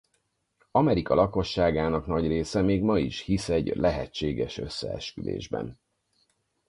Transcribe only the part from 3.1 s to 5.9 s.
hisz egy lehetséges összeesküvésben.